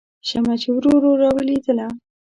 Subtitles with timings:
[0.27, 1.87] شمعه چې ورو ورو راویلېدله